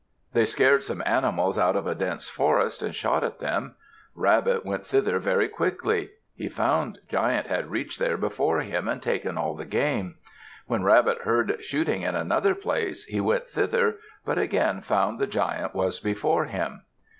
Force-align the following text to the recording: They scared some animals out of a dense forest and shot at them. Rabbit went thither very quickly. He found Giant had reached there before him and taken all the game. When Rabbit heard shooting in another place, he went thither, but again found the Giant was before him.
They 0.33 0.45
scared 0.45 0.83
some 0.83 1.03
animals 1.05 1.59
out 1.59 1.75
of 1.75 1.85
a 1.85 1.93
dense 1.93 2.27
forest 2.27 2.81
and 2.81 2.95
shot 2.95 3.23
at 3.23 3.37
them. 3.37 3.75
Rabbit 4.15 4.65
went 4.65 4.83
thither 4.83 5.19
very 5.19 5.47
quickly. 5.47 6.09
He 6.33 6.49
found 6.49 6.97
Giant 7.07 7.45
had 7.45 7.69
reached 7.69 7.99
there 7.99 8.17
before 8.17 8.61
him 8.61 8.87
and 8.87 8.99
taken 8.99 9.37
all 9.37 9.53
the 9.53 9.63
game. 9.67 10.15
When 10.65 10.81
Rabbit 10.83 11.19
heard 11.19 11.63
shooting 11.63 12.01
in 12.01 12.15
another 12.15 12.55
place, 12.55 13.05
he 13.05 13.21
went 13.21 13.45
thither, 13.47 13.97
but 14.25 14.39
again 14.39 14.81
found 14.81 15.19
the 15.19 15.27
Giant 15.27 15.75
was 15.75 15.99
before 15.99 16.45
him. 16.45 16.81